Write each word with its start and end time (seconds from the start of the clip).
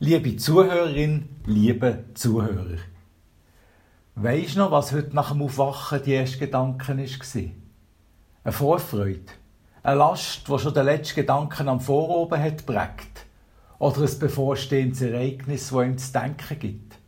Liebe 0.00 0.36
Zuhörerin, 0.36 1.28
liebe 1.44 2.04
Zuhörer. 2.14 2.78
Weisst 4.14 4.54
du 4.54 4.60
noch, 4.60 4.70
was 4.70 4.92
heute 4.92 5.12
nach 5.12 5.32
dem 5.32 5.42
Aufwachen 5.42 6.00
die 6.04 6.14
ersten 6.14 6.38
Gedanken 6.38 6.98
war? 6.98 7.42
Eine 8.44 8.52
Vorfreude. 8.52 9.32
Eine 9.82 9.96
Last, 9.96 10.46
die 10.46 10.56
schon 10.56 10.72
den 10.72 10.84
letzten 10.84 11.16
Gedanken 11.16 11.68
am 11.68 11.80
Voroben 11.80 12.40
hat 12.40 12.64
prägt. 12.64 13.26
Oder 13.80 14.02
ein 14.02 14.18
bevorstehendes 14.20 15.00
Ereignis, 15.00 15.70
das 15.70 15.82
ihm 15.84 15.98
zu 15.98 16.12
denken 16.12 16.58
gibt. 16.60 16.98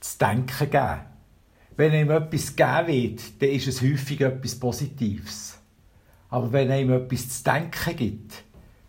Zu 0.00 0.18
denken 0.18 0.70
geben. 0.70 1.00
Wenn 1.76 1.94
ihm 1.94 2.10
etwas 2.10 2.56
gegeben 2.56 2.88
wird, 2.88 3.40
dann 3.40 3.50
ist 3.50 3.68
es 3.68 3.82
häufig 3.82 4.20
etwas 4.20 4.58
Positives. 4.58 5.60
Aber 6.28 6.50
wenn 6.50 6.72
ihm 6.72 6.90
etwas 6.90 7.28
zu 7.28 7.44
denken 7.44 7.96
gibt, 7.96 8.47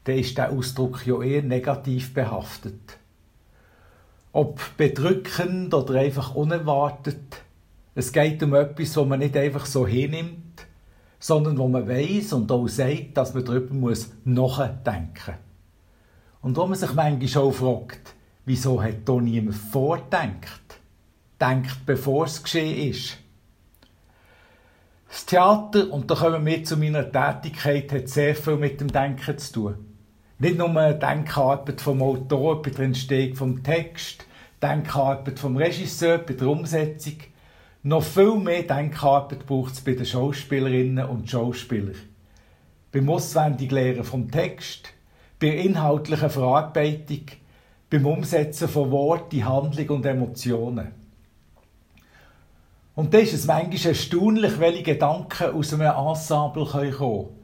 dann 0.09 0.17
ist 0.17 0.37
der 0.37 0.51
Ausdruck 0.51 1.05
ja 1.05 1.21
eher 1.21 1.43
negativ 1.43 2.13
behaftet. 2.13 2.97
Ob 4.31 4.59
bedrückend 4.77 5.73
oder 5.73 5.99
einfach 5.99 6.35
unerwartet, 6.35 7.41
es 7.95 8.11
geht 8.11 8.41
um 8.43 8.53
etwas, 8.53 8.95
wo 8.97 9.05
man 9.05 9.19
nicht 9.19 9.35
einfach 9.35 9.65
so 9.65 9.85
hinnimmt, 9.85 10.65
sondern 11.19 11.57
wo 11.57 11.67
man 11.67 11.87
weiß 11.87 12.33
und 12.33 12.51
auch 12.51 12.67
sagt, 12.67 13.17
dass 13.17 13.33
man 13.33 13.45
darüber 13.45 13.73
muss 13.73 14.11
nachdenken. 14.23 15.35
Und 16.41 16.55
wo 16.55 16.65
man 16.65 16.77
sich 16.77 16.93
manchmal 16.93 17.43
auch 17.43 17.51
fragt, 17.51 18.15
wieso 18.45 18.81
hat 18.81 19.07
da 19.07 19.13
niemand 19.19 19.55
vordenkt, 19.55 20.79
denkt, 21.39 21.85
bevor 21.85 22.25
es 22.25 22.41
geschehen 22.41 22.89
ist. 22.89 23.17
Das 25.09 25.25
Theater, 25.25 25.91
und 25.91 26.09
da 26.09 26.15
kommen 26.15 26.45
wir 26.45 26.63
zu 26.63 26.77
meiner 26.77 27.11
Tätigkeit, 27.11 27.91
hat 27.91 28.07
sehr 28.07 28.35
viel 28.35 28.55
mit 28.55 28.79
dem 28.79 28.87
Denken 28.89 29.37
zu 29.37 29.53
tun. 29.53 29.88
Nicht 30.41 30.57
nur 30.57 30.69
Denkarbeit 30.93 31.81
vom 31.81 32.01
Autor 32.01 32.61
bei 32.61 32.69
der 32.69 32.85
Entstehung 32.85 33.35
vom 33.35 33.61
Text, 33.61 34.25
Denkarbeit 34.63 35.37
vom 35.37 35.57
Regisseur 35.57 36.17
bei 36.19 36.33
der 36.33 36.47
Umsetzung, 36.47 37.17
noch 37.83 38.03
viel 38.03 38.35
mehr 38.35 38.63
Denkarbeit 38.63 39.45
braucht 39.45 39.73
es 39.73 39.81
bei 39.81 39.95
den 39.95 40.05
Schauspielerinnen 40.05 41.05
und 41.05 41.29
Schauspielern. 41.29 41.95
Beim 42.93 43.09
Auswendiglehren 43.09 44.05
vom 44.05 44.31
Text, 44.31 44.93
bei 45.41 45.47
inhaltlicher 45.47 46.29
Verarbeitung, 46.29 47.25
beim 47.89 48.05
Umsetzen 48.05 48.69
von 48.69 48.91
Worten, 48.91 49.45
Handlung 49.45 49.89
und 49.89 50.05
Emotionen. 50.05 50.93
Und 52.95 53.13
da 53.13 53.17
ist 53.17 53.33
es 53.33 53.45
manchmal 53.45 53.87
erstaunlich, 53.87 54.57
welche 54.57 54.83
Gedanken 54.83 55.53
aus 55.53 55.73
einem 55.73 55.91
Ensemble 55.91 56.65
kommen 56.65 56.91
können. 56.91 57.38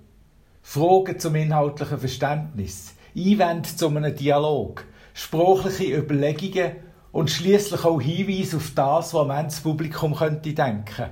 Fragen 0.68 1.20
zum 1.20 1.36
inhaltlichen 1.36 2.00
Verständnis, 2.00 2.96
Einwände 3.16 3.70
zu 3.74 3.88
einem 3.88 4.14
Dialog, 4.14 4.84
sprachliche 5.14 5.96
Überlegungen 5.96 6.78
und 7.12 7.30
schließlich 7.30 7.86
auch 7.86 8.02
Hinweise 8.02 8.58
auf 8.58 8.72
das, 8.76 9.14
was 9.14 9.28
man 9.28 9.46
das 9.46 9.62
Publikum 9.62 10.16
könnte 10.16 10.54
denken. 10.54 11.12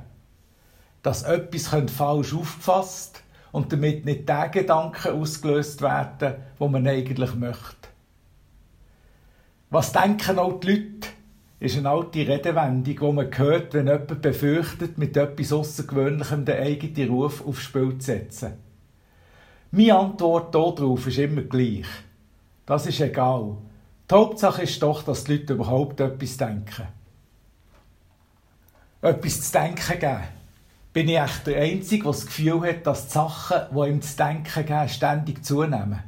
Dass 1.04 1.22
etwas 1.22 1.68
falsch 1.68 2.34
aufgefasst 2.34 3.22
und 3.52 3.72
damit 3.72 4.04
nicht 4.06 4.28
der 4.28 4.50
Gedanke 4.50 5.14
ausgelöst 5.14 5.82
werden, 5.84 6.34
wo 6.58 6.68
man 6.68 6.88
eigentlich 6.88 7.36
möchte. 7.36 7.90
Was 9.70 9.94
denken 9.94 10.40
auch 10.40 10.60
die 10.60 10.72
Leute? 10.72 11.08
ist 11.60 11.78
eine 11.78 11.92
alte 11.92 12.28
Redewendung, 12.28 12.84
die 12.84 13.14
man 13.14 13.38
hört, 13.38 13.74
wenn 13.76 13.88
jemand 13.88 14.22
befürchtet, 14.22 14.98
mit 14.98 15.16
etwas 15.16 15.54
Außergewöhnlichem 15.54 16.44
den 16.44 16.62
eigenen 16.62 17.10
Ruf 17.10 17.48
aufs 17.48 17.62
Spiel 17.62 17.98
zu 18.00 18.08
setzen. 18.08 18.63
Meine 19.76 19.98
Antwort 19.98 20.54
darauf 20.54 21.08
ist 21.08 21.18
immer 21.18 21.42
gleich. 21.42 21.88
Das 22.64 22.86
ist 22.86 23.00
egal. 23.00 23.58
Die 24.08 24.14
Hauptsache 24.14 24.62
ist 24.62 24.84
doch, 24.84 25.02
dass 25.02 25.24
die 25.24 25.38
Leute 25.38 25.54
überhaupt 25.54 26.00
etwas 26.00 26.38
denken. 26.38 26.88
Etwas 29.02 29.42
zu 29.42 29.52
denken 29.52 30.00
geben. 30.00 30.24
Bin 30.94 31.10
ich 31.10 31.18
echt 31.18 31.48
der 31.48 31.60
Einzige, 31.60 32.04
der 32.04 32.12
das 32.12 32.28
Gefühl 32.28 32.62
hat, 32.62 32.86
dass 32.86 33.08
die 33.08 33.14
Sachen, 33.14 33.62
die 33.76 33.90
ihm 33.90 34.00
zu 34.04 34.16
denken 34.16 34.64
geben, 34.64 34.90
ständig 34.90 35.44
zunehmen? 35.44 36.04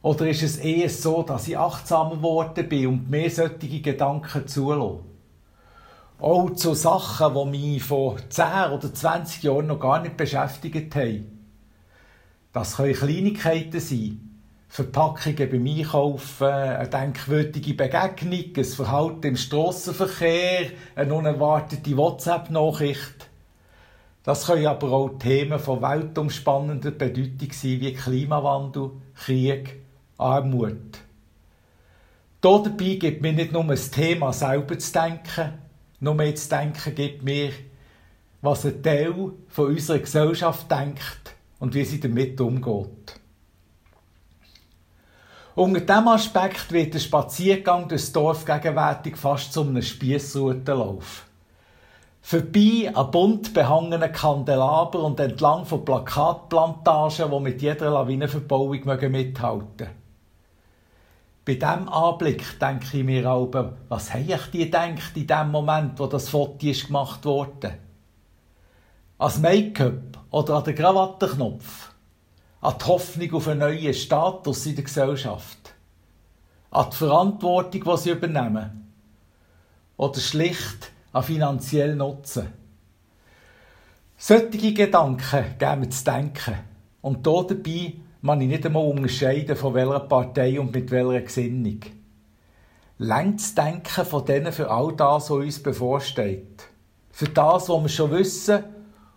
Oder 0.00 0.30
ist 0.30 0.42
es 0.42 0.56
eher 0.56 0.88
so, 0.88 1.22
dass 1.22 1.46
ich 1.46 1.58
achtsamer 1.58 2.16
geworden 2.16 2.66
bin 2.66 2.86
und 2.86 3.10
mehr 3.10 3.28
solche 3.28 3.82
Gedanken 3.82 4.46
zulasse? 4.46 5.00
Auch 6.18 6.48
zu 6.54 6.72
Sachen, 6.72 7.34
die 7.34 7.58
mich 7.58 7.82
vor 7.82 8.16
10 8.26 8.70
oder 8.72 8.94
20 8.94 9.42
Jahren 9.42 9.66
noch 9.66 9.80
gar 9.80 10.00
nicht 10.00 10.16
beschäftigt 10.16 10.96
haben. 10.96 11.33
Das 12.54 12.76
können 12.76 12.94
Kleinigkeiten 12.94 13.80
sein. 13.80 14.20
Verpackungen 14.68 15.50
beim 15.50 15.66
Einkaufen, 15.66 16.46
eine 16.46 16.88
denkwürdige 16.88 17.74
Begegnung, 17.74 18.44
ein 18.56 18.64
Verhalten 18.64 19.26
im 19.26 19.36
Strassenverkehr, 19.36 20.70
eine 20.94 21.14
unerwartete 21.14 21.96
WhatsApp-Nachricht. 21.96 23.28
Das 24.22 24.46
können 24.46 24.68
aber 24.68 24.92
auch 24.92 25.18
Themen 25.18 25.58
von 25.58 25.82
weltumspannender 25.82 26.92
Bedeutung 26.92 27.50
sein, 27.50 27.80
wie 27.80 27.92
Klimawandel, 27.92 28.92
Krieg, 29.16 29.80
Armut. 30.16 31.00
Dabei 32.40 32.94
gibt 32.94 33.20
mir 33.20 33.32
nicht 33.32 33.50
nur 33.50 33.64
das 33.64 33.90
Thema 33.90 34.32
selber 34.32 34.78
zu 34.78 34.92
denken, 34.92 35.58
nur 35.98 36.14
mehr 36.14 36.34
zu 36.36 36.48
denken 36.48 36.94
gibt 36.94 37.24
mir, 37.24 37.50
was 38.42 38.64
ein 38.64 38.80
Teil 38.80 39.32
von 39.48 39.66
unserer 39.66 39.98
Gesellschaft 39.98 40.70
denkt 40.70 41.33
und 41.64 41.74
wie 41.74 41.84
sie 41.84 41.98
damit 41.98 42.38
umgeht. 42.42 43.18
Unter 45.54 45.80
diesem 45.80 46.08
Aspekt 46.08 46.70
wird 46.72 46.92
der 46.92 46.98
Spaziergang 46.98 47.88
durchs 47.88 48.12
Dorf 48.12 48.44
gegenwärtig 48.44 49.16
fast 49.16 49.54
zu 49.54 49.62
einem 49.62 49.80
Spiessroutenlauf. 49.80 51.24
Vorbei 52.20 52.92
an 52.92 53.10
bunt 53.10 53.54
behangenen 53.54 54.12
Kandelaber 54.12 55.04
und 55.04 55.18
entlang 55.20 55.64
von 55.64 55.86
Plakatplantagen, 55.86 57.30
die 57.30 57.40
mit 57.40 57.62
jeder 57.62 57.90
Lawinenverbauung 57.90 58.84
mithalten 59.10 59.88
Bei 61.46 61.54
diesem 61.54 61.88
Anblick 61.88 62.58
denke 62.60 62.98
ich 62.98 63.04
mir 63.04 63.26
aber, 63.26 63.72
was 63.88 64.12
habe 64.12 64.24
ich 64.24 64.50
die 64.52 64.64
gedacht 64.64 65.16
in 65.16 65.26
dem 65.26 65.50
Moment, 65.50 65.98
wo 65.98 66.08
das 66.08 66.28
Foto 66.28 66.58
gemacht 66.58 67.24
wurde? 67.24 67.78
Als 69.16 69.38
Make-up 69.38 70.18
oder 70.30 70.56
an 70.56 70.64
den 70.64 70.74
Krawattenknopf, 70.74 71.92
an 72.60 72.74
die 72.80 72.84
Hoffnung 72.84 73.34
auf 73.34 73.46
einen 73.46 73.60
neuen 73.60 73.94
Status 73.94 74.66
in 74.66 74.74
der 74.74 74.84
Gesellschaft, 74.84 75.74
an 76.72 76.90
die 76.90 76.96
Verantwortung, 76.96 77.84
die 77.84 77.96
sie 77.96 78.10
übernehmen, 78.10 78.92
oder 79.96 80.18
schlicht 80.18 80.90
an 81.12 81.22
finanziellen 81.22 81.98
Nutzen. 81.98 82.52
Solche 84.16 84.74
Gedanken 84.74 85.58
geben 85.58 85.80
mir 85.80 85.90
zu 85.90 86.04
denken. 86.04 86.54
Und 87.00 87.24
dabei 87.24 87.92
man 88.20 88.40
ich 88.40 88.48
nicht 88.48 88.66
einmal 88.66 88.86
unterscheiden, 88.86 89.54
von 89.54 89.74
welcher 89.74 90.00
Partei 90.00 90.58
und 90.58 90.74
mit 90.74 90.90
welcher 90.90 91.20
Gesinnung. 91.20 91.80
Längt 92.98 93.38
das 93.38 93.54
Denken 93.54 94.04
von 94.04 94.24
denen 94.24 94.52
für 94.52 94.70
all 94.70 94.96
das, 94.96 95.30
was 95.30 95.30
uns 95.30 95.62
bevorsteht. 95.62 96.64
Für 97.12 97.28
das, 97.28 97.68
was 97.68 97.82
wir 97.82 97.88
schon 97.88 98.10
wissen 98.10 98.64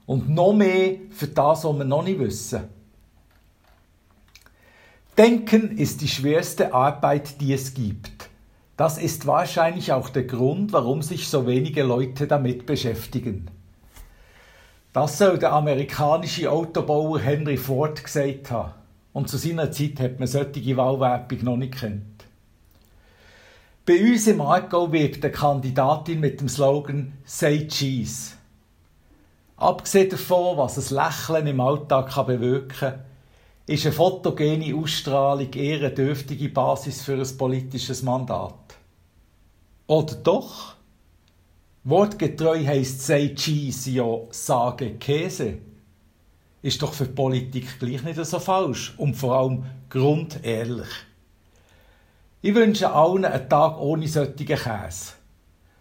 und 0.08 0.30
noch 0.30 0.54
mehr 0.54 0.96
für 1.12 1.28
das, 1.28 1.64
was 1.64 1.78
wir 1.78 1.86
noch 1.86 2.04
nicht 2.04 2.18
wissen. 2.18 2.64
Denken 5.16 5.78
ist 5.78 6.02
die 6.02 6.08
schwerste 6.08 6.74
Arbeit, 6.74 7.40
die 7.42 7.54
es 7.54 7.76
gibt. 7.76 8.30
Das 8.78 8.98
ist 8.98 9.28
wahrscheinlich 9.28 9.92
auch 9.92 10.10
der 10.10 10.24
Grund, 10.24 10.72
warum 10.74 11.02
sich 11.02 11.28
so 11.28 11.46
wenige 11.46 11.84
Leute 11.84 12.28
damit 12.28 12.66
beschäftigen. 12.66 13.48
Das 14.94 15.18
soll 15.18 15.38
der 15.38 15.52
amerikanische 15.52 16.52
Autobauer 16.52 17.20
Henry 17.20 17.58
Ford 17.58 18.04
gesagt 18.04 18.50
haben. 18.50 18.74
Und 19.14 19.30
zu 19.30 19.38
seiner 19.38 19.72
Zeit 19.72 20.00
hat 20.00 20.20
man 20.20 20.28
solche 20.28 20.78
Wahlwerbung 20.78 21.44
noch 21.44 21.58
nicht 21.58 21.80
kennt. 21.80 22.26
Bei 23.86 24.00
uns 24.00 24.28
im 24.28 24.42
Aargau 24.42 24.92
wirbt 24.92 25.24
eine 25.24 25.32
Kandidatin 25.34 26.20
mit 26.20 26.40
dem 26.40 26.50
Slogan 26.50 27.14
Say 27.26 27.68
Cheese. 27.68 28.37
Abgesehen 29.58 30.12
davon, 30.12 30.58
was 30.58 30.78
ein 30.78 30.96
Lächeln 30.96 31.48
im 31.48 31.60
Alltag 31.60 32.12
kann 32.12 32.28
bewirken 32.28 32.78
kann, 32.78 33.06
ist 33.66 33.86
eine 33.86 33.94
fotogene 33.94 34.76
Ausstrahlung 34.76 35.52
eher 35.52 35.80
eine 35.80 35.92
dürftige 35.92 36.50
Basis 36.50 37.02
für 37.02 37.16
ein 37.16 37.38
politisches 37.38 38.04
Mandat. 38.04 38.54
Oder 39.88 40.16
doch? 40.16 40.76
Wortgetreu 41.84 42.66
heisst 42.66 43.06
«Say 43.06 43.34
Cheese» 43.34 43.92
ja 43.92 44.20
«Sage 44.30 44.96
Käse». 44.96 45.58
Ist 46.62 46.82
doch 46.82 46.94
für 46.94 47.06
die 47.06 47.14
Politik 47.14 47.80
gleich 47.80 48.04
nicht 48.04 48.24
so 48.24 48.40
falsch 48.40 48.94
und 48.98 49.16
vor 49.16 49.38
allem 49.38 49.66
grundehrlich. 49.90 50.90
Ich 52.42 52.54
wünsche 52.54 52.92
allen 52.92 53.26
einen 53.26 53.50
Tag 53.50 53.80
ohne 53.80 54.08
solchen 54.08 54.46
Käse. 54.46 55.17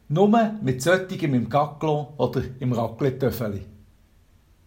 Nur 0.08 0.52
mit 0.62 0.82
solchen 0.82 1.34
im 1.34 1.48
Gacklo 1.48 2.14
oder 2.16 2.40
im 2.60 2.72
Raclette-Töffeli. 2.72 3.75